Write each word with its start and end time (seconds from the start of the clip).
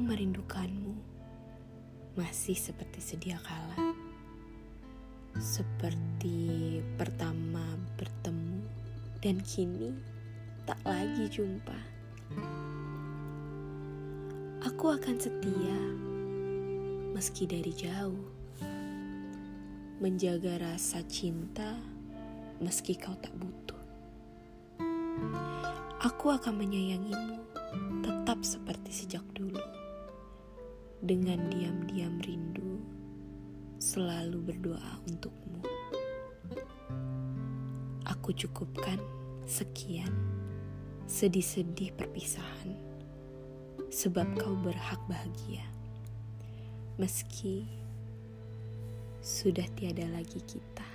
merindukanmu 0.00 0.94
masih 2.16 2.56
seperti 2.56 3.00
sedia 3.00 3.40
kala. 3.40 3.92
Seperti 5.40 6.78
pertama 7.00 7.64
bertemu 7.96 8.60
dan 9.24 9.40
kini 9.40 9.96
tak 10.68 10.76
lagi 10.84 11.24
jumpa. 11.32 11.78
Aku 14.62 14.92
akan 14.92 15.16
setia 15.18 15.80
meski 17.16 17.48
dari 17.48 17.72
jauh. 17.72 18.28
Menjaga 20.04 20.58
rasa 20.60 21.00
cinta 21.08 21.80
meski 22.60 22.94
kau 22.94 23.16
tak 23.18 23.34
butuh. 23.34 23.82
Aku 26.02 26.34
akan 26.34 26.60
menyayangimu 26.60 27.38
tetap 28.02 28.42
seperti 28.42 28.90
sejak 28.90 29.22
dulu. 29.34 29.81
Dengan 31.02 31.50
diam-diam 31.50 32.22
rindu, 32.22 32.78
selalu 33.82 34.38
berdoa 34.54 35.02
untukmu. 35.10 35.66
Aku 38.06 38.30
cukupkan 38.30 39.02
sekian 39.42 40.14
sedih-sedih 41.10 41.90
perpisahan, 41.98 42.78
sebab 43.90 44.30
kau 44.38 44.54
berhak 44.62 45.02
bahagia. 45.10 45.66
Meski 47.02 47.66
sudah 49.18 49.66
tiada 49.74 50.06
lagi 50.14 50.38
kita. 50.46 50.91